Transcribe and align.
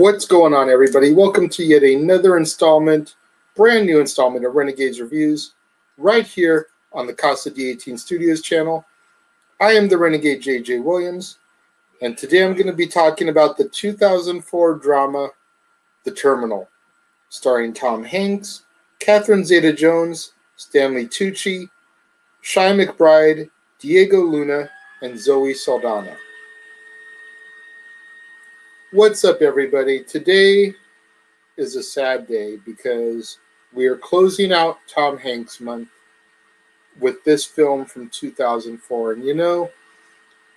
What's 0.00 0.24
going 0.24 0.54
on, 0.54 0.70
everybody? 0.70 1.12
Welcome 1.12 1.50
to 1.50 1.62
yet 1.62 1.82
another 1.82 2.38
installment, 2.38 3.16
brand 3.54 3.84
new 3.84 4.00
installment 4.00 4.46
of 4.46 4.54
Renegades 4.54 4.98
Reviews, 4.98 5.52
right 5.98 6.26
here 6.26 6.68
on 6.94 7.06
the 7.06 7.12
Casa 7.12 7.50
D18 7.50 7.98
Studios 7.98 8.40
channel. 8.40 8.82
I 9.60 9.72
am 9.72 9.88
the 9.88 9.98
Renegade 9.98 10.42
JJ 10.42 10.82
Williams, 10.82 11.36
and 12.00 12.16
today 12.16 12.42
I'm 12.42 12.54
going 12.54 12.66
to 12.66 12.72
be 12.72 12.86
talking 12.86 13.28
about 13.28 13.58
the 13.58 13.68
2004 13.68 14.76
drama, 14.76 15.28
The 16.04 16.12
Terminal, 16.12 16.66
starring 17.28 17.74
Tom 17.74 18.02
Hanks, 18.02 18.64
Catherine 19.00 19.44
Zeta 19.44 19.70
Jones, 19.70 20.32
Stanley 20.56 21.08
Tucci, 21.08 21.68
Chi 22.42 22.72
McBride, 22.72 23.50
Diego 23.78 24.22
Luna, 24.22 24.70
and 25.02 25.20
Zoe 25.20 25.52
Saldana. 25.52 26.16
What's 28.92 29.24
up, 29.24 29.40
everybody? 29.40 30.02
Today 30.02 30.74
is 31.56 31.76
a 31.76 31.82
sad 31.82 32.26
day 32.26 32.56
because 32.66 33.38
we 33.72 33.86
are 33.86 33.96
closing 33.96 34.52
out 34.52 34.78
Tom 34.88 35.16
Hanks 35.16 35.60
month 35.60 35.90
with 36.98 37.22
this 37.22 37.44
film 37.44 37.84
from 37.84 38.08
2004. 38.08 39.12
And 39.12 39.24
you 39.24 39.34
know, 39.34 39.70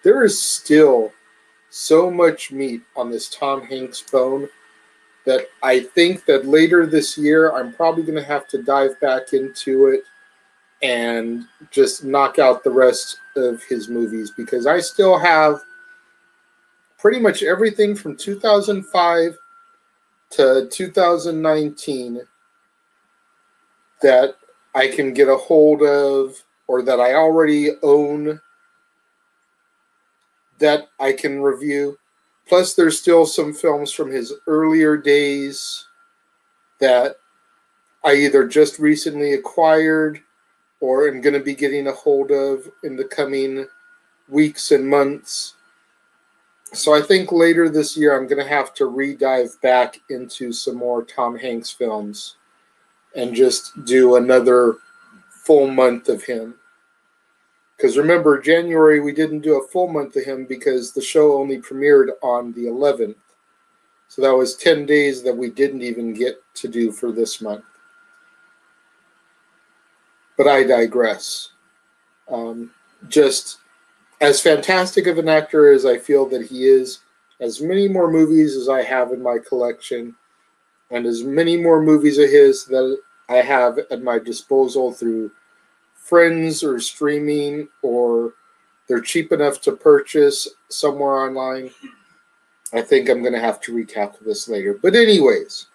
there 0.01 0.23
is 0.23 0.41
still 0.41 1.13
so 1.69 2.09
much 2.09 2.51
meat 2.51 2.81
on 2.95 3.11
this 3.11 3.29
Tom 3.29 3.61
Hanks 3.67 4.01
bone 4.01 4.49
that 5.27 5.45
I 5.61 5.81
think 5.81 6.25
that 6.25 6.47
later 6.47 6.87
this 6.87 7.15
year 7.15 7.55
I'm 7.55 7.71
probably 7.71 8.01
going 8.01 8.15
to 8.15 8.23
have 8.23 8.47
to 8.47 8.63
dive 8.63 8.99
back 8.99 9.33
into 9.33 9.89
it 9.89 10.05
and 10.81 11.45
just 11.69 12.03
knock 12.03 12.39
out 12.39 12.63
the 12.63 12.71
rest 12.71 13.19
of 13.35 13.61
his 13.61 13.89
movies 13.89 14.31
because 14.31 14.65
I 14.65 14.79
still 14.79 15.19
have 15.19 15.61
pretty 17.03 17.19
much 17.19 17.43
everything 17.43 17.93
from 17.93 18.15
2005 18.15 19.37
to 20.29 20.69
2019 20.71 22.21
that 24.01 24.35
I 24.73 24.87
can 24.87 25.13
get 25.13 25.27
a 25.27 25.35
hold 25.35 25.81
of 25.81 26.41
or 26.67 26.81
that 26.81 27.01
I 27.01 27.15
already 27.15 27.71
own 27.83 28.39
that 30.59 30.87
I 30.97 31.11
can 31.11 31.41
review. 31.41 31.97
Plus, 32.47 32.73
there's 32.73 33.01
still 33.01 33.25
some 33.25 33.53
films 33.53 33.91
from 33.91 34.09
his 34.09 34.31
earlier 34.47 34.95
days 34.95 35.85
that 36.79 37.17
I 38.05 38.13
either 38.13 38.47
just 38.47 38.79
recently 38.79 39.33
acquired 39.33 40.21
or 40.79 41.09
am 41.09 41.19
going 41.19 41.33
to 41.33 41.41
be 41.41 41.53
getting 41.53 41.87
a 41.87 41.91
hold 41.91 42.31
of 42.31 42.71
in 42.85 42.95
the 42.95 43.03
coming 43.03 43.67
weeks 44.29 44.71
and 44.71 44.87
months. 44.87 45.55
So 46.73 46.95
I 46.95 47.01
think 47.01 47.31
later 47.31 47.69
this 47.69 47.95
year 47.95 48.17
I'm 48.17 48.27
going 48.27 48.43
to 48.43 48.49
have 48.49 48.73
to 48.75 48.87
re-dive 48.87 49.61
back 49.61 50.01
into 50.09 50.51
some 50.51 50.75
more 50.75 51.03
Tom 51.03 51.37
Hanks 51.37 51.69
films 51.69 52.37
and 53.15 53.35
just 53.35 53.85
do 53.85 54.15
another 54.15 54.77
full 55.29 55.67
month 55.67 56.09
of 56.09 56.23
him. 56.23 56.55
Because 57.77 57.95
remember, 57.95 58.41
January 58.41 58.99
we 58.99 59.13
didn't 59.13 59.41
do 59.41 59.59
a 59.61 59.67
full 59.67 59.87
month 59.87 60.15
of 60.15 60.23
him 60.23 60.45
because 60.45 60.91
the 60.91 61.01
show 61.01 61.39
only 61.39 61.61
premiered 61.61 62.09
on 62.23 62.53
the 62.53 62.65
11th. 62.65 63.15
So 64.07 64.23
that 64.23 64.35
was 64.35 64.55
10 64.55 64.87
days 64.87 65.21
that 65.23 65.35
we 65.35 65.51
didn't 65.51 65.83
even 65.83 66.13
get 66.13 66.41
to 66.55 66.67
do 66.67 66.91
for 66.91 67.11
this 67.11 67.39
month. 67.39 67.65
But 70.37 70.47
I 70.47 70.63
digress. 70.63 71.49
Um, 72.27 72.71
just 73.09 73.59
as 74.23 74.39
fantastic 74.39 75.05
of 75.05 75.17
an 75.17 75.27
actor 75.27 75.69
as 75.69 75.85
I 75.85 75.97
feel 75.97 76.25
that 76.27 76.47
he 76.47 76.65
is, 76.65 76.99
as 77.41 77.61
many 77.61 77.89
more 77.89 78.09
movies 78.09 78.55
as 78.55 78.69
I 78.69 78.81
have 78.81 79.11
in 79.11 79.21
my 79.21 79.37
collection, 79.37 80.15
and 80.91 81.05
as 81.05 81.25
many 81.25 81.57
more 81.57 81.81
movies 81.81 82.17
of 82.17 82.29
his 82.29 82.63
that 82.65 82.97
I 83.27 83.37
have 83.37 83.79
at 83.91 84.01
my 84.01 84.19
disposal 84.19 84.93
through 84.93 85.29
friends 85.93 86.63
or 86.63 86.79
streaming 86.79 87.67
or 87.81 88.33
they're 88.87 89.01
cheap 89.01 89.33
enough 89.33 89.59
to 89.61 89.73
purchase 89.73 90.47
somewhere 90.69 91.25
online. 91.25 91.71
I 92.73 92.81
think 92.81 93.09
I'm 93.09 93.21
going 93.21 93.33
to 93.33 93.39
have 93.41 93.59
to 93.61 93.73
recap 93.73 94.19
this 94.19 94.47
later. 94.47 94.79
But, 94.81 94.95
anyways, 94.95 95.67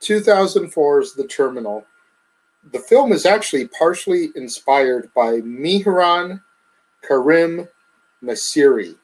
2004 0.00 1.00
is 1.00 1.12
The 1.12 1.26
Terminal. 1.28 1.86
The 2.72 2.80
film 2.80 3.12
is 3.12 3.26
actually 3.26 3.68
partially 3.68 4.30
inspired 4.34 5.08
by 5.14 5.40
Mehran 5.40 6.40
Karim 7.06 7.68
Nasseri, 8.22 8.96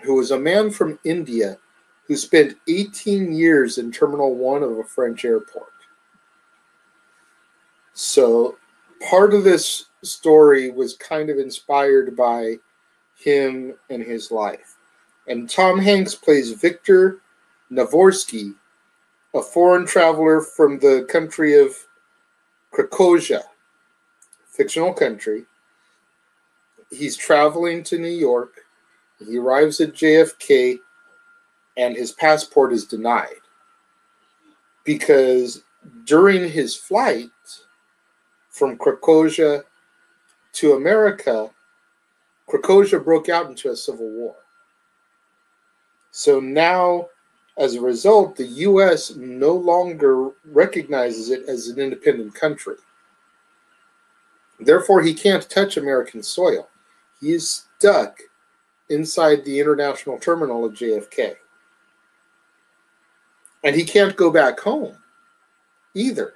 who 0.00 0.14
was 0.14 0.30
a 0.30 0.38
man 0.38 0.70
from 0.70 0.98
India 1.04 1.58
who 2.06 2.16
spent 2.16 2.58
18 2.68 3.32
years 3.32 3.78
in 3.78 3.90
Terminal 3.90 4.34
1 4.34 4.62
of 4.62 4.78
a 4.78 4.84
French 4.84 5.24
airport. 5.24 5.72
So 7.94 8.56
part 9.08 9.34
of 9.34 9.44
this 9.44 9.86
story 10.02 10.70
was 10.70 10.96
kind 10.96 11.30
of 11.30 11.38
inspired 11.38 12.16
by 12.16 12.56
him 13.16 13.74
and 13.90 14.02
his 14.02 14.30
life. 14.30 14.76
And 15.26 15.50
Tom 15.50 15.78
Hanks 15.78 16.14
plays 16.14 16.52
Victor 16.52 17.20
Navorski, 17.72 18.54
a 19.34 19.42
foreign 19.42 19.86
traveler 19.86 20.40
from 20.40 20.78
the 20.78 21.06
country 21.10 21.58
of 21.58 21.74
Krakozhia, 22.72 23.42
fictional 24.46 24.92
country, 24.92 25.46
he's 26.90 27.16
traveling 27.16 27.82
to 27.84 27.98
New 27.98 28.08
York. 28.08 28.54
He 29.18 29.38
arrives 29.38 29.80
at 29.80 29.94
JFK 29.94 30.78
and 31.76 31.96
his 31.96 32.12
passport 32.12 32.72
is 32.72 32.84
denied 32.84 33.40
because 34.84 35.62
during 36.04 36.48
his 36.48 36.74
flight 36.74 37.30
from 38.50 38.78
Krakozhia 38.78 39.62
to 40.54 40.72
America, 40.72 41.50
Krakozhia 42.48 43.04
broke 43.04 43.28
out 43.28 43.50
into 43.50 43.70
a 43.70 43.76
civil 43.76 44.08
war. 44.10 44.36
So 46.12 46.40
now, 46.40 47.08
as 47.58 47.74
a 47.74 47.80
result, 47.80 48.36
the 48.36 48.46
U.S. 48.46 49.14
no 49.16 49.52
longer 49.52 50.30
recognizes 50.46 51.30
it 51.30 51.46
as 51.48 51.68
an 51.68 51.78
independent 51.78 52.34
country. 52.34 52.76
Therefore, 54.58 55.02
he 55.02 55.12
can't 55.12 55.48
touch 55.50 55.76
American 55.76 56.22
soil. 56.22 56.68
He 57.20 57.32
is 57.32 57.64
stuck 57.78 58.20
inside 58.88 59.44
the 59.44 59.58
international 59.58 60.18
terminal 60.18 60.64
of 60.64 60.74
JFK. 60.74 61.36
And 63.64 63.74
he 63.74 63.84
can't 63.84 64.16
go 64.16 64.30
back 64.30 64.60
home 64.60 64.96
either. 65.94 66.34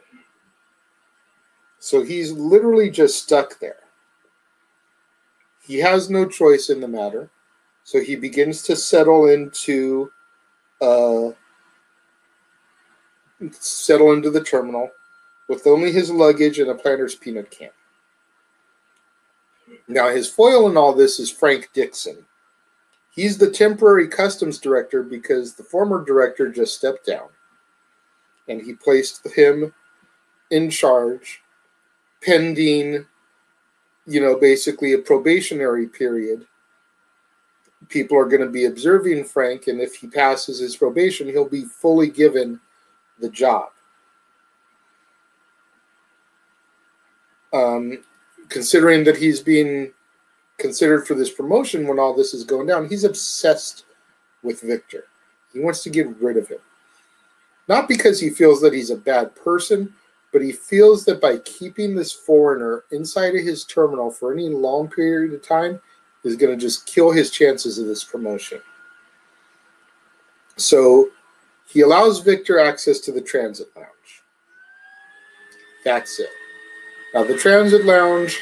So 1.78 2.02
he's 2.02 2.32
literally 2.32 2.90
just 2.90 3.22
stuck 3.22 3.58
there. 3.60 3.76
He 5.62 5.78
has 5.78 6.10
no 6.10 6.26
choice 6.26 6.68
in 6.70 6.80
the 6.80 6.88
matter. 6.88 7.30
So 7.84 8.00
he 8.00 8.16
begins 8.16 8.62
to 8.64 8.76
settle 8.76 9.28
into 9.28 10.10
uh, 10.80 11.30
settle 13.50 14.12
into 14.12 14.30
the 14.30 14.42
terminal 14.42 14.90
with 15.48 15.66
only 15.66 15.92
his 15.92 16.10
luggage 16.10 16.58
and 16.58 16.70
a 16.70 16.74
Planters 16.74 17.14
peanut 17.14 17.50
can. 17.50 17.70
Now, 19.90 20.08
his 20.08 20.30
foil 20.30 20.70
in 20.70 20.76
all 20.76 20.92
this 20.92 21.18
is 21.18 21.32
Frank 21.32 21.70
Dixon. 21.72 22.24
He's 23.10 23.36
the 23.36 23.50
temporary 23.50 24.06
customs 24.06 24.60
director 24.60 25.02
because 25.02 25.54
the 25.54 25.64
former 25.64 26.04
director 26.04 26.48
just 26.48 26.76
stepped 26.76 27.04
down. 27.04 27.28
And 28.46 28.62
he 28.62 28.74
placed 28.74 29.26
him 29.34 29.74
in 30.52 30.70
charge 30.70 31.42
pending, 32.22 33.04
you 34.06 34.20
know, 34.20 34.38
basically 34.38 34.92
a 34.92 34.98
probationary 34.98 35.88
period. 35.88 36.46
People 37.88 38.16
are 38.16 38.28
going 38.28 38.42
to 38.42 38.50
be 38.50 38.66
observing 38.66 39.24
Frank, 39.24 39.66
and 39.66 39.80
if 39.80 39.96
he 39.96 40.06
passes 40.06 40.60
his 40.60 40.76
probation, 40.76 41.26
he'll 41.26 41.48
be 41.48 41.64
fully 41.64 42.10
given 42.10 42.60
the 43.18 43.28
job. 43.28 43.70
Um, 47.52 47.98
considering 48.50 49.04
that 49.04 49.16
he's 49.16 49.40
being 49.40 49.92
considered 50.58 51.06
for 51.06 51.14
this 51.14 51.32
promotion 51.32 51.86
when 51.86 51.98
all 51.98 52.14
this 52.14 52.34
is 52.34 52.44
going 52.44 52.66
down, 52.66 52.88
he's 52.88 53.04
obsessed 53.04 53.84
with 54.42 54.60
Victor. 54.60 55.04
He 55.52 55.60
wants 55.60 55.82
to 55.84 55.90
get 55.90 56.20
rid 56.20 56.36
of 56.36 56.48
him. 56.48 56.58
Not 57.68 57.88
because 57.88 58.20
he 58.20 58.30
feels 58.30 58.60
that 58.60 58.74
he's 58.74 58.90
a 58.90 58.96
bad 58.96 59.34
person, 59.34 59.94
but 60.32 60.42
he 60.42 60.52
feels 60.52 61.04
that 61.04 61.20
by 61.20 61.38
keeping 61.38 61.94
this 61.94 62.12
foreigner 62.12 62.84
inside 62.90 63.34
of 63.34 63.44
his 63.44 63.64
terminal 63.64 64.10
for 64.10 64.32
any 64.32 64.48
long 64.48 64.88
period 64.88 65.32
of 65.32 65.42
time 65.42 65.80
is 66.24 66.36
going 66.36 66.56
to 66.56 66.60
just 66.60 66.86
kill 66.86 67.10
his 67.10 67.30
chances 67.30 67.78
of 67.78 67.86
this 67.86 68.04
promotion. 68.04 68.60
So 70.56 71.08
he 71.68 71.80
allows 71.80 72.20
Victor 72.20 72.58
access 72.58 73.00
to 73.00 73.12
the 73.12 73.20
transit 73.20 73.68
lounge. 73.74 74.22
That's 75.84 76.20
it. 76.20 76.28
Now, 77.12 77.24
the 77.24 77.36
Transit 77.36 77.84
Lounge 77.84 78.40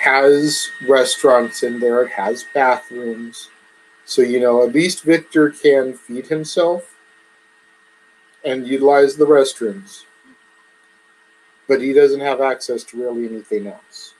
has 0.00 0.70
restaurants 0.86 1.62
in 1.64 1.80
there, 1.80 2.02
it 2.02 2.12
has 2.12 2.44
bathrooms. 2.54 3.50
So, 4.04 4.22
you 4.22 4.40
know, 4.40 4.62
at 4.62 4.72
least 4.72 5.02
Victor 5.02 5.50
can 5.50 5.94
feed 5.94 6.28
himself 6.28 6.94
and 8.44 8.66
utilize 8.66 9.16
the 9.16 9.26
restrooms, 9.26 10.04
but 11.66 11.82
he 11.82 11.92
doesn't 11.92 12.20
have 12.20 12.40
access 12.40 12.84
to 12.84 13.02
really 13.02 13.26
anything 13.26 13.66
else. 13.66 14.14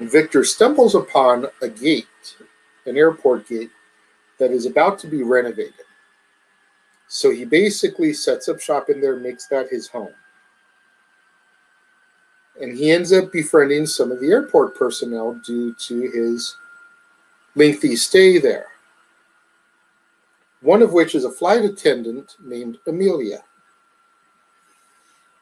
Victor 0.00 0.44
stumbles 0.44 0.94
upon 0.94 1.46
a 1.62 1.68
gate, 1.68 2.36
an 2.84 2.96
airport 2.96 3.48
gate, 3.48 3.70
that 4.38 4.50
is 4.50 4.66
about 4.66 4.98
to 4.98 5.06
be 5.06 5.22
renovated. 5.22 5.83
So 7.14 7.30
he 7.30 7.44
basically 7.44 8.12
sets 8.12 8.48
up 8.48 8.60
shop 8.60 8.90
in 8.90 9.00
there, 9.00 9.14
makes 9.14 9.46
that 9.46 9.68
his 9.68 9.86
home. 9.86 10.12
And 12.60 12.76
he 12.76 12.90
ends 12.90 13.12
up 13.12 13.30
befriending 13.30 13.86
some 13.86 14.10
of 14.10 14.18
the 14.18 14.32
airport 14.32 14.74
personnel 14.74 15.34
due 15.46 15.74
to 15.74 16.10
his 16.10 16.56
lengthy 17.54 17.94
stay 17.94 18.38
there. 18.38 18.66
One 20.60 20.82
of 20.82 20.92
which 20.92 21.14
is 21.14 21.24
a 21.24 21.30
flight 21.30 21.64
attendant 21.64 22.34
named 22.44 22.78
Amelia. 22.88 23.44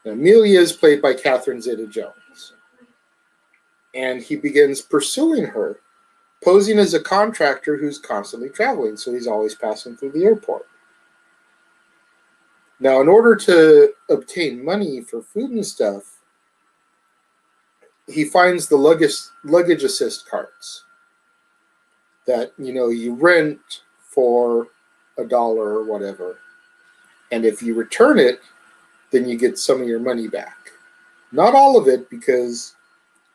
Now, 0.05 0.13
Amelia 0.13 0.61
is 0.61 0.75
played 0.75 1.01
by 1.01 1.15
Catherine 1.15 1.63
Zeta 1.63 1.87
Jones. 1.87 2.53
And 3.95 4.21
he 4.21 4.37
begins 4.37 4.83
pursuing 4.83 5.47
her, 5.47 5.81
posing 6.45 6.79
as 6.79 6.93
a 6.93 7.01
contractor 7.01 7.79
who's 7.79 7.99
constantly 7.99 8.51
traveling, 8.51 8.99
so 8.99 9.11
he's 9.11 9.27
always 9.27 9.55
passing 9.55 9.97
through 9.97 10.13
the 10.13 10.27
airport. 10.27 10.67
Now, 12.83 13.01
in 13.01 13.07
order 13.07 13.37
to 13.37 13.93
obtain 14.11 14.65
money 14.65 15.03
for 15.03 15.23
food 15.23 15.53
and 15.53 15.65
stuff, 15.65 16.19
he 18.09 18.25
finds 18.25 18.67
the 18.67 18.77
luggage 18.77 19.15
luggage 19.45 19.85
assist 19.85 20.29
carts 20.29 20.83
that 22.27 22.53
you 22.59 22.75
know 22.75 22.89
you 22.89 23.15
rent 23.15 23.61
for 24.01 24.67
a 25.17 25.25
dollar 25.25 25.79
or 25.79 25.85
whatever, 25.85 26.41
and 27.31 27.45
if 27.45 27.63
you 27.63 27.75
return 27.75 28.19
it, 28.19 28.41
then 29.13 29.29
you 29.29 29.39
get 29.39 29.61
some 29.61 29.81
of 29.81 29.87
your 29.87 30.01
money 30.01 30.27
back. 30.27 30.73
Not 31.31 31.55
all 31.55 31.79
of 31.79 31.87
it 31.87 32.11
because 32.11 32.75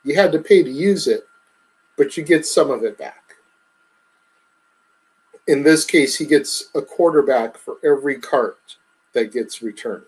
you 0.03 0.13
had 0.13 0.33
to 0.33 0.39
pay 0.39 0.61
to 0.61 0.69
use 0.69 1.07
it, 1.07 1.25
but 1.97 2.17
you 2.17 2.23
get 2.25 2.45
some 2.45 2.69
of 2.69 2.83
it 2.83 2.97
back. 2.97 3.23
In 5.47 5.63
this 5.63 5.85
case, 5.85 6.17
he 6.17 6.25
gets 6.25 6.65
a 6.75 6.81
quarterback 6.81 7.57
for 7.57 7.77
every 7.85 8.19
cart 8.19 8.75
that 9.17 9.33
gets 9.33 9.63
returned. 9.63 10.03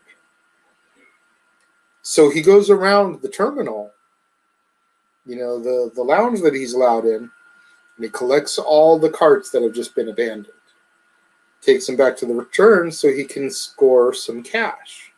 So 2.03 2.29
he 2.29 2.41
goes 2.41 2.69
around 2.69 3.23
the 3.23 3.27
terminal, 3.27 3.91
you 5.25 5.35
know, 5.35 5.59
the, 5.59 5.91
the 5.95 6.03
lounge 6.03 6.41
that 6.41 6.53
he's 6.53 6.73
allowed 6.73 7.05
in, 7.05 7.15
and 7.15 8.05
he 8.05 8.09
collects 8.09 8.59
all 8.59 8.99
the 8.99 9.09
carts 9.09 9.49
that 9.49 9.63
have 9.63 9.73
just 9.73 9.95
been 9.95 10.09
abandoned. 10.09 10.53
Takes 11.61 11.87
them 11.87 11.97
back 11.97 12.15
to 12.17 12.27
the 12.27 12.35
return 12.35 12.91
so 12.91 13.07
he 13.11 13.25
can 13.25 13.49
score 13.49 14.13
some 14.13 14.43
cash. 14.43 15.11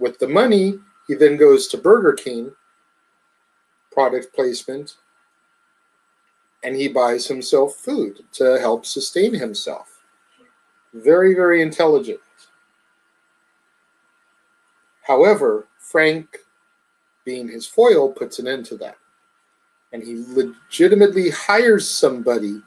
With 0.00 0.18
the 0.18 0.28
money, 0.28 0.80
he 1.06 1.14
then 1.14 1.36
goes 1.36 1.68
to 1.68 1.78
Burger 1.78 2.12
King, 2.12 2.50
product 3.92 4.34
placement, 4.34 4.96
and 6.64 6.74
he 6.74 6.88
buys 6.88 7.28
himself 7.28 7.76
food 7.76 8.24
to 8.32 8.58
help 8.58 8.84
sustain 8.84 9.32
himself. 9.32 10.02
Very, 10.92 11.34
very 11.34 11.62
intelligent. 11.62 12.20
However, 15.04 15.68
Frank, 15.78 16.38
being 17.24 17.48
his 17.48 17.66
foil, 17.66 18.10
puts 18.10 18.38
an 18.38 18.48
end 18.48 18.64
to 18.66 18.76
that. 18.78 18.96
And 19.92 20.02
he 20.02 20.24
legitimately 20.28 21.30
hires 21.30 21.88
somebody 21.88 22.62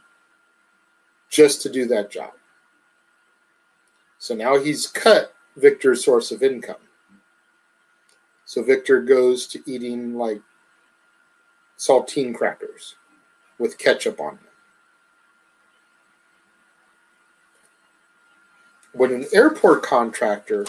just 1.30 1.62
to 1.64 1.70
do 1.70 1.86
that 1.88 2.10
job. 2.12 2.32
So 4.20 4.34
now 4.36 4.58
he's 4.60 4.88
cut 4.88 5.34
Victor's 5.56 6.06
source 6.06 6.32
of 6.32 6.44
income. 6.44 6.78
So 8.46 8.64
Victor 8.64 9.02
goes 9.02 9.48
to 9.48 9.62
eating 9.66 10.16
like 10.16 10.42
saltine 11.78 12.34
crackers 12.34 12.96
with 13.60 13.78
ketchup 13.78 14.20
on 14.20 14.36
them. 14.36 14.44
When 18.94 19.12
an 19.12 19.26
airport 19.34 19.84
contractor 19.84 20.66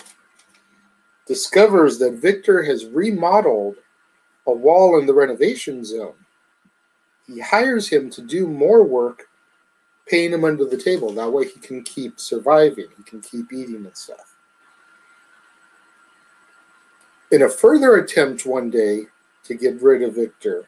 discovers 1.28 1.98
that 1.98 2.14
Victor 2.14 2.62
has 2.62 2.86
remodeled 2.86 3.76
a 4.46 4.52
wall 4.52 4.98
in 4.98 5.06
the 5.06 5.12
renovation 5.12 5.84
zone. 5.84 6.14
He 7.26 7.38
hires 7.38 7.86
him 7.86 8.08
to 8.10 8.22
do 8.22 8.48
more 8.48 8.82
work, 8.82 9.28
paying 10.06 10.32
him 10.32 10.44
under 10.44 10.64
the 10.64 10.78
table. 10.78 11.12
That 11.12 11.30
way 11.30 11.46
he 11.46 11.60
can 11.60 11.84
keep 11.84 12.18
surviving, 12.18 12.86
he 12.96 13.02
can 13.02 13.20
keep 13.20 13.52
eating 13.52 13.84
and 13.84 13.96
stuff. 13.96 14.36
In 17.30 17.42
a 17.42 17.48
further 17.48 17.96
attempt 17.96 18.46
one 18.46 18.70
day 18.70 19.02
to 19.44 19.54
get 19.54 19.82
rid 19.82 20.02
of 20.02 20.14
Victor 20.14 20.64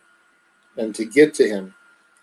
and 0.76 0.94
to 0.94 1.06
get 1.06 1.32
to 1.34 1.48
him, 1.48 1.74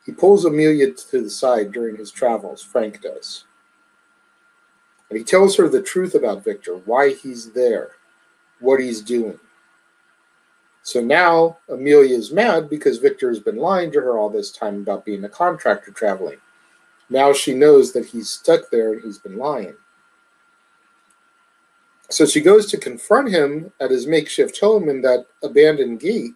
he 0.05 0.11
pulls 0.11 0.45
Amelia 0.45 0.93
to 0.93 1.23
the 1.23 1.29
side 1.29 1.71
during 1.71 1.95
his 1.95 2.11
travels, 2.11 2.61
Frank 2.61 3.01
does. 3.01 3.45
And 5.09 5.17
he 5.17 5.23
tells 5.23 5.57
her 5.57 5.67
the 5.67 5.81
truth 5.81 6.13
about 6.13 6.43
Victor, 6.43 6.75
why 6.85 7.13
he's 7.13 7.51
there 7.51 7.96
what 8.59 8.79
he's 8.79 9.01
doing. 9.01 9.39
So 10.83 11.01
now 11.01 11.57
Amelia 11.69 12.15
is 12.15 12.31
mad 12.31 12.69
because 12.69 12.97
Victor 12.97 13.27
has 13.27 13.39
been 13.39 13.57
lying 13.57 13.91
to 13.91 13.99
her 13.99 14.17
all 14.17 14.29
this 14.29 14.51
time 14.51 14.75
about 14.75 15.03
being 15.03 15.23
a 15.25 15.29
contractor 15.29 15.91
traveling. 15.91 16.37
Now 17.09 17.33
she 17.33 17.53
knows 17.53 17.91
that 17.93 18.05
he's 18.05 18.29
stuck 18.29 18.69
there 18.69 18.93
and 18.93 19.03
he's 19.03 19.17
been 19.17 19.37
lying. 19.37 19.75
So 22.09 22.25
she 22.25 22.39
goes 22.39 22.67
to 22.67 22.77
confront 22.77 23.29
him 23.29 23.71
at 23.81 23.91
his 23.91 24.07
makeshift 24.07 24.59
home 24.59 24.87
in 24.87 25.01
that 25.01 25.25
abandoned 25.43 25.99
gate. 25.99 26.31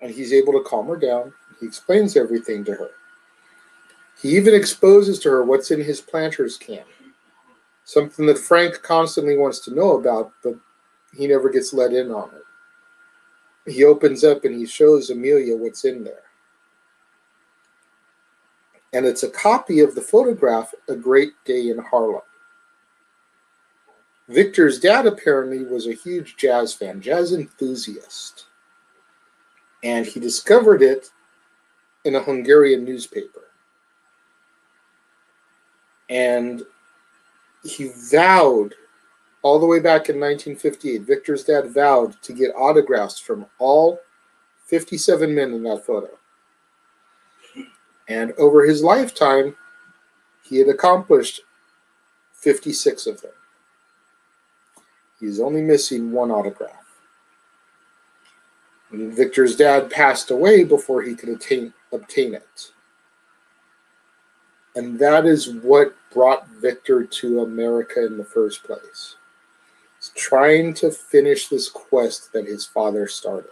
And 0.00 0.10
he's 0.10 0.32
able 0.32 0.52
to 0.54 0.64
calm 0.64 0.88
her 0.88 0.96
down. 0.96 1.32
He 1.60 1.66
explains 1.66 2.16
everything 2.16 2.64
to 2.64 2.72
her. 2.72 2.90
He 4.20 4.36
even 4.36 4.54
exposes 4.54 5.20
to 5.20 5.30
her 5.30 5.44
what's 5.44 5.70
in 5.70 5.80
his 5.80 6.00
Planters 6.00 6.56
can 6.56 6.84
something 7.86 8.26
that 8.26 8.36
Frank 8.36 8.82
constantly 8.82 9.38
wants 9.38 9.60
to 9.60 9.74
know 9.74 9.92
about, 9.96 10.32
but 10.42 10.56
he 11.14 11.26
never 11.26 11.48
gets 11.48 11.72
let 11.72 11.92
in 11.92 12.10
on 12.10 12.28
it. 12.34 13.72
He 13.72 13.84
opens 13.84 14.24
up 14.24 14.44
and 14.44 14.54
he 14.54 14.66
shows 14.66 15.08
Amelia 15.08 15.56
what's 15.56 15.84
in 15.84 16.04
there. 16.04 16.24
And 18.92 19.06
it's 19.06 19.22
a 19.22 19.30
copy 19.30 19.80
of 19.80 19.94
the 19.94 20.00
photograph, 20.00 20.74
A 20.88 20.96
Great 20.96 21.32
Day 21.44 21.70
in 21.70 21.78
Harlem. 21.78 22.22
Victor's 24.28 24.80
dad 24.80 25.06
apparently 25.06 25.64
was 25.64 25.86
a 25.86 25.92
huge 25.92 26.36
jazz 26.36 26.74
fan, 26.74 27.00
jazz 27.00 27.32
enthusiast. 27.32 28.46
And 29.84 30.04
he 30.04 30.18
discovered 30.18 30.82
it 30.82 31.10
in 32.04 32.16
a 32.16 32.22
Hungarian 32.22 32.84
newspaper. 32.84 33.44
And 36.08 36.64
he 37.66 37.92
vowed 38.10 38.74
all 39.42 39.58
the 39.58 39.66
way 39.66 39.78
back 39.78 40.08
in 40.08 40.18
1958. 40.18 41.02
Victor's 41.02 41.44
dad 41.44 41.70
vowed 41.70 42.20
to 42.22 42.32
get 42.32 42.54
autographs 42.56 43.18
from 43.18 43.46
all 43.58 44.00
57 44.64 45.32
men 45.34 45.52
in 45.52 45.62
that 45.64 45.84
photo. 45.86 46.08
And 48.08 48.32
over 48.38 48.64
his 48.64 48.82
lifetime, 48.82 49.56
he 50.42 50.58
had 50.58 50.68
accomplished 50.68 51.40
56 52.32 53.06
of 53.06 53.20
them. 53.20 53.32
He's 55.18 55.40
only 55.40 55.62
missing 55.62 56.12
one 56.12 56.30
autograph. 56.30 56.72
And 58.90 59.12
Victor's 59.12 59.56
dad 59.56 59.90
passed 59.90 60.30
away 60.30 60.62
before 60.64 61.02
he 61.02 61.14
could 61.14 61.30
attain, 61.30 61.72
obtain 61.92 62.34
it. 62.34 62.72
And 64.76 64.98
that 64.98 65.24
is 65.24 65.48
what 65.48 65.96
brought 66.12 66.46
Victor 66.48 67.02
to 67.04 67.40
America 67.40 68.04
in 68.04 68.18
the 68.18 68.24
first 68.24 68.62
place. 68.62 69.16
He's 69.98 70.10
trying 70.14 70.74
to 70.74 70.90
finish 70.90 71.48
this 71.48 71.70
quest 71.70 72.30
that 72.34 72.46
his 72.46 72.66
father 72.66 73.08
started. 73.08 73.50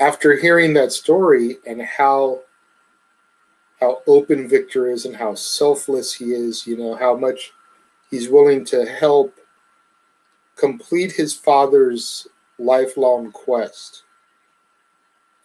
After 0.00 0.36
hearing 0.36 0.74
that 0.74 0.92
story 0.92 1.58
and 1.64 1.80
how 1.80 2.40
how 3.80 4.02
open 4.06 4.48
Victor 4.48 4.90
is 4.90 5.04
and 5.04 5.14
how 5.14 5.34
selfless 5.34 6.12
he 6.12 6.32
is, 6.32 6.66
you 6.66 6.76
know, 6.76 6.94
how 6.94 7.14
much 7.14 7.52
he's 8.10 8.28
willing 8.28 8.64
to 8.64 8.84
help 8.84 9.38
complete 10.56 11.12
his 11.12 11.34
father's 11.34 12.26
lifelong 12.58 13.30
quest 13.30 14.04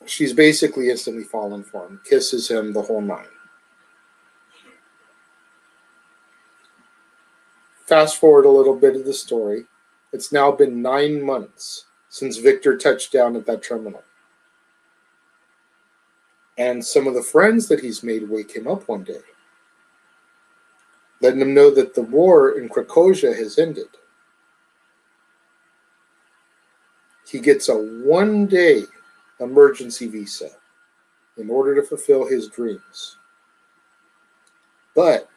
she's 0.06 0.34
basically 0.34 0.90
instantly 0.90 1.24
fallen 1.24 1.64
for 1.64 1.86
him, 1.86 2.02
kisses 2.04 2.50
him 2.50 2.74
the 2.74 2.82
whole 2.82 3.02
night. 3.02 3.28
Fast 7.86 8.18
forward 8.18 8.46
a 8.46 8.50
little 8.50 8.76
bit 8.76 8.96
of 8.96 9.06
the 9.06 9.14
story. 9.14 9.66
It's 10.14 10.32
now 10.32 10.52
been 10.52 10.82
nine 10.82 11.24
months 11.24 11.86
since 12.10 12.38
Victor 12.38 12.78
touched 12.78 13.12
down 13.12 13.36
at 13.36 13.46
that 13.46 13.64
terminal. 13.64 14.04
And 16.58 16.86
some 16.86 17.08
of 17.08 17.14
the 17.14 17.24
friends 17.24 17.68
that 17.68 17.80
he's 17.80 18.04
made 18.04 18.30
wake 18.30 18.56
him 18.56 18.68
up 18.68 18.88
one 18.88 19.04
day, 19.04 19.22
letting 21.22 21.42
him 21.42 21.54
know 21.54 21.72
that 21.72 21.96
the 21.96 22.02
war 22.02 22.60
in 22.60 22.68
Krakozhia 22.68 23.36
has 23.36 23.58
ended. 23.58 23.88
He 27.28 27.40
gets 27.40 27.70
a 27.70 27.76
one 27.76 28.46
day 28.48 28.84
emergency 29.40 30.08
visa 30.08 30.50
in 31.38 31.50
order 31.50 31.76
to 31.76 31.84
fulfill 31.84 32.28
his 32.28 32.48
dreams. 32.50 33.18
But 34.96 35.30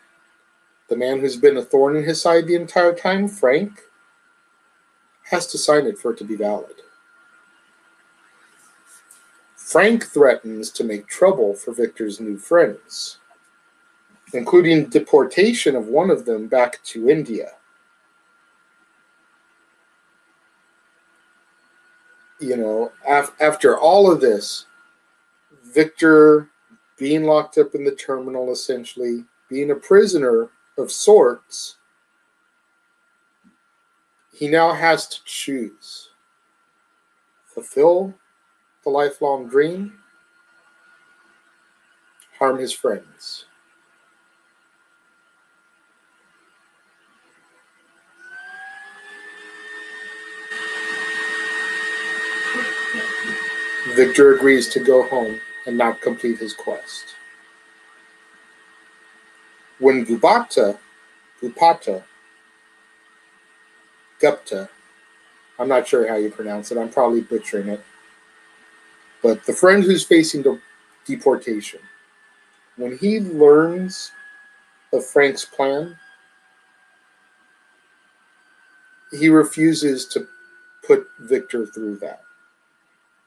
the 0.89 0.97
man 0.97 1.21
who's 1.21 1.37
been 1.37 1.57
a 1.57 1.63
thorn 1.63 1.97
in 1.97 2.05
his 2.05 2.21
side 2.21 2.47
the 2.47 2.57
entire 2.57 2.95
time, 2.95 3.29
Frank, 3.29 3.83
has 5.25 5.47
to 5.49 5.59
sign 5.59 5.87
it 5.87 5.99
for 5.99 6.13
it 6.13 6.19
to 6.19 6.25
be 6.25 6.37
valid. 6.37 6.75
Frank 9.57 10.05
threatens 10.05 10.71
to 10.73 10.85
make 10.85 11.07
trouble 11.07 11.55
for 11.55 11.73
Victor's 11.73 12.21
new 12.21 12.37
friends, 12.37 13.19
including 14.35 14.91
deportation 14.91 15.75
of 15.75 15.87
one 15.87 16.11
of 16.11 16.27
them 16.27 16.47
back 16.47 16.83
to 16.85 17.09
India. 17.09 17.53
You 22.43 22.57
know, 22.57 22.93
af- 23.07 23.37
after 23.41 23.79
all 23.79 24.11
of 24.11 24.21
this, 24.21 24.67
Victor 25.63 26.49
being 26.99 27.23
locked 27.23 27.57
up 27.57 27.77
in 27.77 27.85
the 27.85 27.95
terminal, 27.95 28.51
essentially, 28.51 29.25
being 29.49 29.71
a 29.71 29.77
prisoner 29.77 30.49
of 30.77 30.91
sorts, 30.91 31.77
he 34.35 34.49
now 34.49 34.73
has 34.73 35.07
to 35.07 35.19
choose 35.25 36.09
fulfill 37.47 38.13
the 38.83 38.91
lifelong 38.91 39.47
dream, 39.47 39.93
harm 42.39 42.59
his 42.59 42.73
friends. 42.73 43.45
Victor 53.95 54.35
agrees 54.35 54.69
to 54.69 54.81
go 54.81 55.03
home 55.03 55.39
and 55.67 55.77
not 55.77 56.01
complete 56.01 56.39
his 56.39 56.55
quest. 56.55 57.15
When 59.79 60.07
Gupata, 60.07 60.79
Gupata, 61.43 62.03
Gupta, 64.19 64.71
I'm 65.59 65.69
not 65.69 65.87
sure 65.87 66.09
how 66.09 66.17
you 66.17 66.31
pronounce 66.31 66.73
it, 66.73 66.79
I'm 66.79 66.89
probably 66.89 67.21
butchering 67.21 67.69
it, 67.69 67.85
but 69.23 69.45
the 69.45 69.53
friend 69.53 69.83
who's 69.83 70.05
facing 70.05 70.45
deportation, 71.05 71.81
when 72.77 72.97
he 72.97 73.21
learns 73.21 74.13
of 74.93 75.05
Frank's 75.05 75.45
plan, 75.45 75.99
he 79.11 79.29
refuses 79.29 80.07
to 80.07 80.27
put 80.87 81.07
Victor 81.21 81.67
through 81.67 81.97
that. 81.99 82.23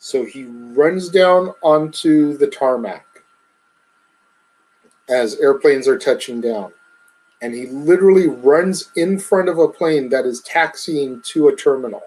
So 0.05 0.24
he 0.24 0.43
runs 0.45 1.09
down 1.09 1.55
onto 1.63 2.38
the 2.38 2.45
tarmac 2.45 3.24
as 5.09 5.39
airplanes 5.39 5.88
are 5.88 5.97
touching 5.97 6.39
down. 6.39 6.74
And 7.41 7.55
he 7.55 7.65
literally 7.65 8.27
runs 8.27 8.91
in 8.95 9.17
front 9.17 9.50
of 9.50 9.57
a 9.57 9.67
plane 9.67 10.09
that 10.09 10.27
is 10.27 10.41
taxiing 10.41 11.24
to 11.24 11.47
a 11.47 11.55
terminal, 11.55 12.03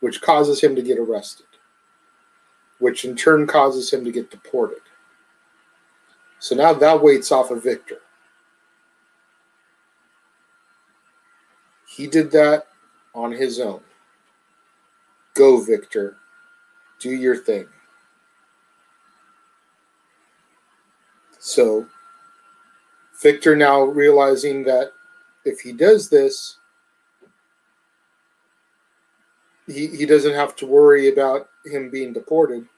which 0.00 0.20
causes 0.20 0.60
him 0.60 0.76
to 0.76 0.82
get 0.82 0.98
arrested, 0.98 1.46
which 2.80 3.06
in 3.06 3.16
turn 3.16 3.46
causes 3.46 3.90
him 3.90 4.04
to 4.04 4.12
get 4.12 4.30
deported. 4.30 4.82
So 6.38 6.54
now 6.54 6.74
that 6.74 7.02
weights 7.02 7.32
off 7.32 7.50
of 7.50 7.64
Victor. 7.64 8.00
He 11.88 12.06
did 12.06 12.30
that 12.32 12.66
on 13.14 13.32
his 13.32 13.58
own. 13.58 13.80
Go, 15.32 15.58
Victor. 15.58 16.18
Do 17.02 17.10
your 17.10 17.36
thing. 17.36 17.66
So, 21.40 21.88
Victor 23.20 23.56
now 23.56 23.82
realizing 23.82 24.62
that 24.64 24.92
if 25.44 25.58
he 25.58 25.72
does 25.72 26.08
this, 26.08 26.58
he, 29.66 29.88
he 29.88 30.06
doesn't 30.06 30.34
have 30.34 30.54
to 30.56 30.66
worry 30.66 31.12
about 31.12 31.48
him 31.64 31.90
being 31.90 32.12
deported. 32.12 32.68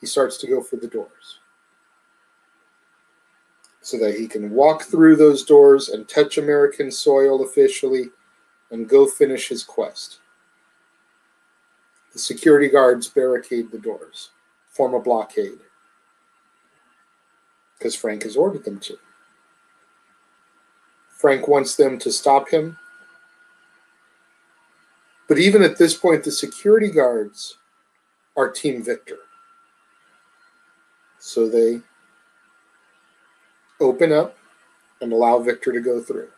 He 0.00 0.08
starts 0.08 0.36
to 0.38 0.48
go 0.48 0.60
for 0.60 0.74
the 0.74 0.88
doors 0.88 1.38
so 3.82 3.96
that 3.98 4.18
he 4.18 4.26
can 4.26 4.50
walk 4.50 4.82
through 4.82 5.14
those 5.14 5.44
doors 5.44 5.90
and 5.90 6.08
touch 6.08 6.38
American 6.38 6.90
soil 6.90 7.44
officially 7.44 8.10
and 8.72 8.88
go 8.88 9.06
finish 9.06 9.48
his 9.48 9.62
quest. 9.62 10.18
The 12.14 12.20
security 12.20 12.68
guards 12.68 13.08
barricade 13.08 13.70
the 13.70 13.78
doors, 13.78 14.30
form 14.68 14.94
a 14.94 15.00
blockade, 15.00 15.58
because 17.76 17.96
Frank 17.96 18.22
has 18.22 18.36
ordered 18.36 18.64
them 18.64 18.78
to. 18.80 18.96
Frank 21.10 21.48
wants 21.48 21.74
them 21.74 21.98
to 21.98 22.12
stop 22.12 22.50
him. 22.50 22.78
But 25.26 25.38
even 25.38 25.62
at 25.62 25.76
this 25.76 25.96
point, 25.96 26.22
the 26.22 26.30
security 26.30 26.90
guards 26.90 27.56
are 28.36 28.48
Team 28.48 28.82
Victor. 28.82 29.18
So 31.18 31.48
they 31.48 31.80
open 33.80 34.12
up 34.12 34.36
and 35.00 35.12
allow 35.12 35.38
Victor 35.40 35.72
to 35.72 35.80
go 35.80 36.00
through. 36.00 36.28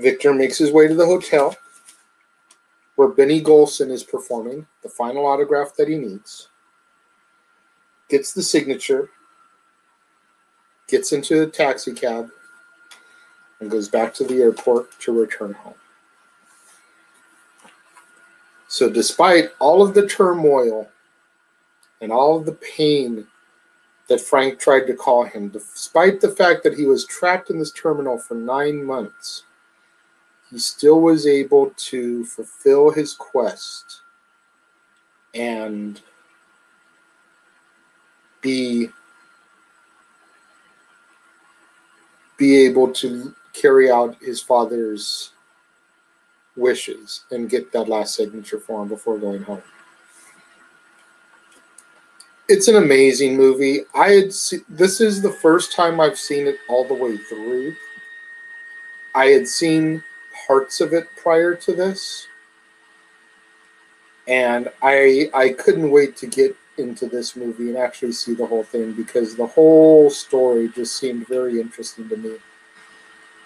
Victor 0.00 0.32
makes 0.32 0.58
his 0.58 0.72
way 0.72 0.88
to 0.88 0.94
the 0.94 1.06
hotel 1.06 1.56
where 2.96 3.08
Benny 3.08 3.42
Golson 3.42 3.90
is 3.90 4.02
performing 4.02 4.66
the 4.82 4.88
final 4.88 5.26
autograph 5.26 5.74
that 5.76 5.88
he 5.88 5.96
needs, 5.96 6.48
gets 8.08 8.32
the 8.32 8.42
signature, 8.42 9.10
gets 10.88 11.12
into 11.12 11.42
a 11.42 11.46
taxi 11.46 11.92
cab, 11.92 12.30
and 13.60 13.70
goes 13.70 13.88
back 13.88 14.12
to 14.14 14.24
the 14.24 14.40
airport 14.42 14.98
to 15.00 15.18
return 15.18 15.52
home. 15.52 15.74
So, 18.68 18.88
despite 18.88 19.50
all 19.58 19.82
of 19.82 19.94
the 19.94 20.06
turmoil 20.06 20.88
and 22.00 22.12
all 22.12 22.36
of 22.36 22.46
the 22.46 22.52
pain 22.52 23.26
that 24.08 24.20
Frank 24.20 24.58
tried 24.58 24.86
to 24.86 24.94
call 24.94 25.24
him, 25.24 25.48
despite 25.48 26.20
the 26.20 26.30
fact 26.30 26.62
that 26.64 26.76
he 26.76 26.86
was 26.86 27.04
trapped 27.04 27.50
in 27.50 27.58
this 27.58 27.72
terminal 27.72 28.18
for 28.18 28.34
nine 28.34 28.84
months, 28.84 29.44
he 30.50 30.58
still 30.58 31.00
was 31.00 31.26
able 31.26 31.72
to 31.76 32.24
fulfill 32.24 32.90
his 32.90 33.14
quest 33.14 34.00
and 35.34 36.00
be 38.40 38.88
be 42.36 42.56
able 42.64 42.90
to 42.90 43.34
carry 43.52 43.90
out 43.90 44.16
his 44.20 44.40
father's 44.40 45.32
wishes 46.56 47.24
and 47.30 47.50
get 47.50 47.70
that 47.72 47.88
last 47.88 48.14
signature 48.14 48.58
for 48.58 48.82
him 48.82 48.88
before 48.88 49.18
going 49.18 49.42
home. 49.42 49.62
It's 52.48 52.66
an 52.66 52.76
amazing 52.76 53.36
movie. 53.36 53.82
I 53.94 54.10
had 54.10 54.32
this 54.68 55.00
is 55.00 55.22
the 55.22 55.30
first 55.30 55.72
time 55.72 56.00
I've 56.00 56.18
seen 56.18 56.46
it 56.46 56.56
all 56.68 56.84
the 56.84 56.94
way 56.94 57.16
through. 57.16 57.74
I 59.14 59.26
had 59.26 59.46
seen 59.46 60.02
parts 60.50 60.80
of 60.80 60.92
it 60.92 61.06
prior 61.16 61.54
to 61.54 61.72
this. 61.72 62.26
And 64.26 64.68
I 64.82 65.30
I 65.32 65.50
couldn't 65.50 65.92
wait 65.92 66.16
to 66.16 66.26
get 66.26 66.56
into 66.76 67.06
this 67.06 67.36
movie 67.36 67.68
and 67.68 67.78
actually 67.78 68.10
see 68.10 68.34
the 68.34 68.46
whole 68.46 68.64
thing 68.64 68.92
because 68.94 69.36
the 69.36 69.46
whole 69.46 70.10
story 70.10 70.68
just 70.74 70.96
seemed 70.96 71.28
very 71.28 71.60
interesting 71.60 72.08
to 72.08 72.16
me. 72.16 72.36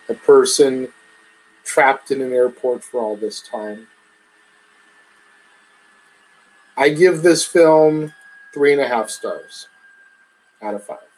A 0.09 0.15
person 0.15 0.89
trapped 1.63 2.11
in 2.11 2.23
an 2.23 2.33
airport 2.33 2.83
for 2.83 3.01
all 3.03 3.17
this 3.17 3.43
time. 3.43 3.87
I 6.79 6.89
give 6.89 7.23
this 7.23 7.45
film 7.45 8.15
three 8.55 8.73
and 8.73 8.81
a 8.81 8.89
half 8.89 9.11
stars 9.11 9.69
out 10.63 10.75
of 10.75 10.83
five. 10.83 11.11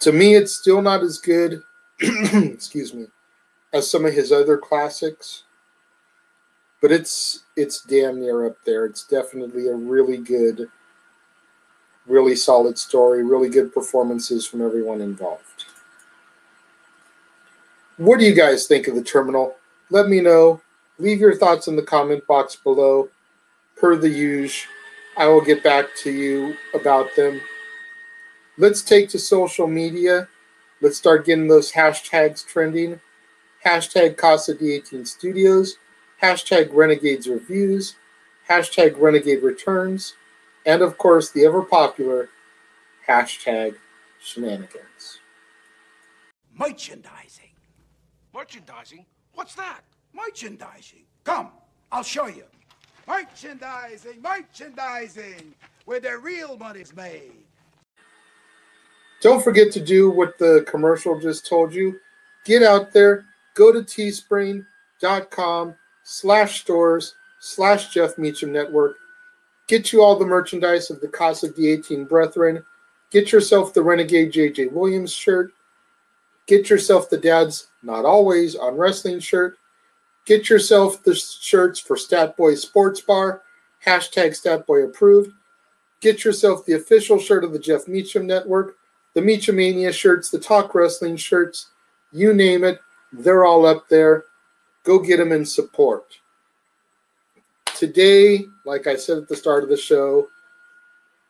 To 0.00 0.10
me, 0.10 0.34
it's 0.34 0.52
still 0.52 0.82
not 0.82 1.04
as 1.04 1.18
good, 1.18 1.62
excuse 2.00 2.92
me, 2.92 3.06
as 3.76 3.90
some 3.90 4.04
of 4.04 4.14
his 4.14 4.32
other 4.32 4.58
classics, 4.58 5.44
but 6.80 6.92
it's 6.92 7.44
it's 7.56 7.82
damn 7.82 8.20
near 8.20 8.46
up 8.46 8.56
there. 8.64 8.84
It's 8.84 9.04
definitely 9.04 9.68
a 9.68 9.74
really 9.74 10.18
good, 10.18 10.68
really 12.06 12.36
solid 12.36 12.78
story, 12.78 13.22
really 13.22 13.48
good 13.48 13.72
performances 13.72 14.46
from 14.46 14.64
everyone 14.64 15.00
involved. 15.00 15.66
What 17.96 18.18
do 18.18 18.26
you 18.26 18.34
guys 18.34 18.66
think 18.66 18.88
of 18.88 18.94
the 18.94 19.02
terminal? 19.02 19.56
Let 19.90 20.08
me 20.08 20.20
know 20.20 20.60
Leave 20.98 21.20
your 21.20 21.36
thoughts 21.36 21.68
in 21.68 21.76
the 21.76 21.82
comment 21.82 22.26
box 22.26 22.56
below. 22.56 23.08
Per 23.76 23.96
the 23.96 24.08
usual, 24.08 24.72
I 25.18 25.26
will 25.26 25.42
get 25.42 25.62
back 25.62 25.86
to 26.02 26.10
you 26.10 26.56
about 26.72 27.14
them. 27.14 27.40
Let's 28.56 28.80
take 28.80 29.10
to 29.10 29.18
social 29.18 29.66
media. 29.66 30.28
Let's 30.80 30.96
start 30.96 31.26
getting 31.26 31.48
those 31.48 31.72
hashtags 31.72 32.46
trending. 32.46 32.98
Hashtag 33.66 34.16
Casa 34.16 34.54
D18 34.54 35.04
Studios, 35.08 35.78
hashtag 36.22 36.72
Renegades 36.72 37.26
Reviews, 37.26 37.96
hashtag 38.48 38.96
Renegade 38.96 39.42
Returns, 39.42 40.14
and 40.64 40.82
of 40.82 40.96
course 40.98 41.32
the 41.32 41.44
ever 41.44 41.62
popular 41.62 42.28
hashtag 43.08 43.74
Shenanigans. 44.22 45.18
Merchandising. 46.56 47.50
Merchandising? 48.32 49.04
What's 49.34 49.56
that? 49.56 49.80
Merchandising. 50.14 51.02
Come, 51.24 51.50
I'll 51.90 52.04
show 52.04 52.28
you. 52.28 52.44
Merchandising, 53.08 54.22
merchandising, 54.22 55.54
where 55.86 55.98
the 55.98 56.16
real 56.18 56.56
money's 56.56 56.94
made. 56.94 57.32
Don't 59.20 59.42
forget 59.42 59.72
to 59.72 59.80
do 59.80 60.08
what 60.08 60.38
the 60.38 60.64
commercial 60.68 61.18
just 61.18 61.48
told 61.48 61.74
you. 61.74 61.98
Get 62.44 62.62
out 62.62 62.92
there, 62.92 63.24
go 63.56 63.72
to 63.72 63.80
teespring.com 63.80 65.74
slash 66.04 66.60
stores 66.60 67.16
slash 67.40 67.88
Jeff 67.88 68.16
Meacham 68.16 68.52
Network. 68.52 68.96
Get 69.66 69.92
you 69.92 70.02
all 70.02 70.16
the 70.16 70.24
merchandise 70.24 70.90
of 70.90 71.00
the 71.00 71.08
Casa 71.08 71.48
D18 71.48 72.08
Brethren. 72.08 72.64
Get 73.10 73.32
yourself 73.32 73.74
the 73.74 73.82
Renegade 73.82 74.32
JJ 74.32 74.70
Williams 74.70 75.12
shirt. 75.12 75.52
Get 76.46 76.70
yourself 76.70 77.10
the 77.10 77.18
Dad's 77.18 77.66
Not 77.82 78.04
Always 78.04 78.54
on 78.54 78.76
Wrestling 78.76 79.18
shirt. 79.18 79.58
Get 80.26 80.48
yourself 80.48 81.02
the 81.02 81.14
shirts 81.14 81.80
for 81.80 81.96
Statboy 81.96 82.58
Sports 82.58 83.00
Bar, 83.00 83.42
hashtag 83.84 84.30
Statboy 84.30 84.84
approved. 84.84 85.32
Get 86.00 86.24
yourself 86.24 86.64
the 86.66 86.74
official 86.74 87.18
shirt 87.18 87.42
of 87.42 87.52
the 87.52 87.58
Jeff 87.58 87.88
Meacham 87.88 88.26
Network, 88.26 88.76
the 89.14 89.20
Meachamania 89.20 89.92
shirts, 89.92 90.30
the 90.30 90.38
Talk 90.38 90.74
Wrestling 90.74 91.16
shirts, 91.16 91.68
you 92.12 92.34
name 92.34 92.64
it, 92.64 92.80
they're 93.18 93.44
all 93.44 93.66
up 93.66 93.88
there. 93.88 94.24
Go 94.84 94.98
get 94.98 95.16
them 95.18 95.32
in 95.32 95.44
support. 95.44 96.18
Today, 97.76 98.44
like 98.64 98.86
I 98.86 98.96
said 98.96 99.18
at 99.18 99.28
the 99.28 99.36
start 99.36 99.62
of 99.62 99.68
the 99.68 99.76
show, 99.76 100.28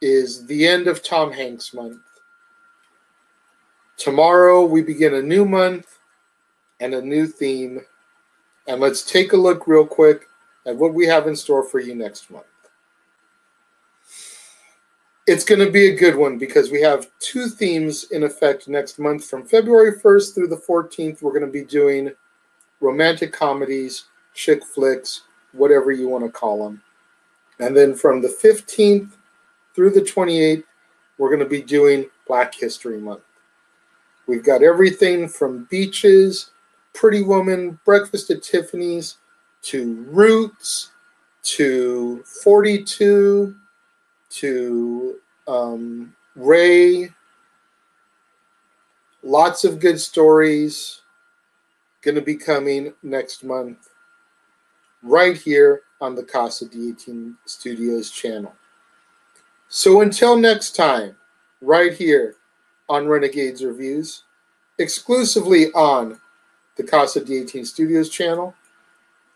is 0.00 0.46
the 0.46 0.66
end 0.66 0.86
of 0.86 1.02
Tom 1.02 1.32
Hanks 1.32 1.72
month. 1.72 2.00
Tomorrow, 3.96 4.64
we 4.64 4.82
begin 4.82 5.14
a 5.14 5.22
new 5.22 5.44
month 5.44 5.98
and 6.80 6.94
a 6.94 7.00
new 7.00 7.26
theme. 7.26 7.80
And 8.68 8.80
let's 8.80 9.02
take 9.02 9.32
a 9.32 9.36
look 9.36 9.66
real 9.66 9.86
quick 9.86 10.26
at 10.66 10.76
what 10.76 10.92
we 10.92 11.06
have 11.06 11.26
in 11.26 11.36
store 11.36 11.62
for 11.62 11.80
you 11.80 11.94
next 11.94 12.30
month. 12.30 12.44
It's 15.26 15.44
going 15.44 15.58
to 15.58 15.72
be 15.72 15.88
a 15.88 15.96
good 15.96 16.14
one 16.14 16.38
because 16.38 16.70
we 16.70 16.80
have 16.82 17.10
two 17.18 17.48
themes 17.48 18.04
in 18.12 18.22
effect 18.22 18.68
next 18.68 19.00
month. 19.00 19.24
From 19.24 19.44
February 19.44 19.98
1st 19.98 20.34
through 20.34 20.46
the 20.46 20.56
14th, 20.56 21.20
we're 21.20 21.32
going 21.32 21.44
to 21.44 21.50
be 21.50 21.64
doing 21.64 22.12
romantic 22.78 23.32
comedies, 23.32 24.04
chick 24.34 24.64
flicks, 24.64 25.22
whatever 25.50 25.90
you 25.90 26.08
want 26.08 26.24
to 26.24 26.30
call 26.30 26.62
them. 26.62 26.80
And 27.58 27.76
then 27.76 27.96
from 27.96 28.22
the 28.22 28.28
15th 28.28 29.10
through 29.74 29.90
the 29.90 30.02
28th, 30.02 30.62
we're 31.18 31.30
going 31.30 31.40
to 31.40 31.48
be 31.48 31.62
doing 31.62 32.08
Black 32.28 32.54
History 32.54 32.98
Month. 32.98 33.22
We've 34.28 34.44
got 34.44 34.62
everything 34.62 35.28
from 35.28 35.66
beaches, 35.70 36.50
Pretty 36.94 37.22
Woman, 37.22 37.80
Breakfast 37.84 38.30
at 38.30 38.44
Tiffany's, 38.44 39.16
to 39.62 40.06
Roots, 40.08 40.90
to 41.42 42.22
42, 42.42 43.56
to 44.30 45.16
um, 45.48 46.14
Ray. 46.34 47.10
Lots 49.22 49.64
of 49.64 49.80
good 49.80 50.00
stories 50.00 51.00
going 52.06 52.14
to 52.14 52.22
be 52.22 52.36
coming 52.36 52.94
next 53.02 53.42
month, 53.42 53.88
right 55.02 55.36
here 55.36 55.82
on 56.00 56.14
the 56.14 56.22
Casa 56.22 56.66
D18 56.66 57.34
Studios 57.46 58.12
channel. 58.12 58.54
So 59.68 60.02
until 60.02 60.36
next 60.36 60.76
time, 60.76 61.16
right 61.60 61.92
here 61.92 62.36
on 62.88 63.08
Renegades 63.08 63.64
Reviews, 63.64 64.22
exclusively 64.78 65.72
on 65.72 66.20
the 66.76 66.84
Casa 66.84 67.20
D18 67.20 67.66
Studios 67.66 68.08
channel, 68.08 68.54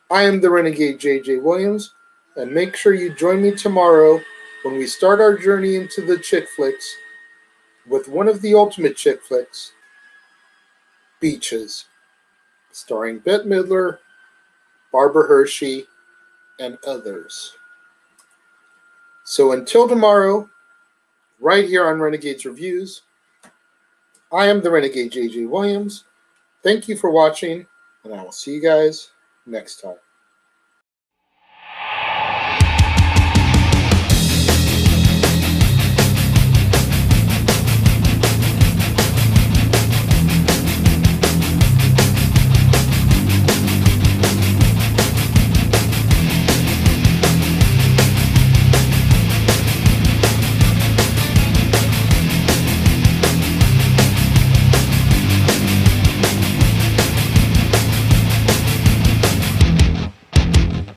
I 0.09 0.22
am 0.22 0.40
the 0.40 0.50
Renegade 0.50 1.00
JJ 1.00 1.42
Williams, 1.42 1.94
and 2.37 2.53
make 2.53 2.76
sure 2.76 2.94
you 2.94 3.12
join 3.14 3.42
me 3.42 3.50
tomorrow 3.50 4.20
when 4.62 4.76
we 4.76 4.86
start 4.86 5.20
our 5.20 5.36
journey 5.36 5.76
into 5.76 6.02
the 6.02 6.18
chick 6.18 6.48
flicks 6.48 6.96
with 7.86 8.08
one 8.08 8.28
of 8.28 8.42
the 8.42 8.54
ultimate 8.54 8.96
chick 8.96 9.22
flicks, 9.22 9.72
Beaches, 11.20 11.86
starring 12.70 13.18
Bette 13.18 13.44
Midler, 13.44 13.98
Barbara 14.92 15.26
Hershey, 15.26 15.86
and 16.58 16.78
others. 16.86 17.54
So 19.24 19.52
until 19.52 19.88
tomorrow, 19.88 20.48
right 21.40 21.66
here 21.66 21.86
on 21.86 22.00
Renegades 22.00 22.44
Reviews, 22.44 23.02
I 24.32 24.46
am 24.46 24.60
the 24.60 24.70
Renegade 24.70 25.12
JJ 25.12 25.48
Williams. 25.48 26.04
Thank 26.62 26.88
you 26.88 26.96
for 26.96 27.10
watching, 27.10 27.66
and 28.04 28.14
I 28.14 28.22
will 28.22 28.32
see 28.32 28.54
you 28.54 28.62
guys 28.62 29.10
next 29.46 29.80
time. 29.80 29.96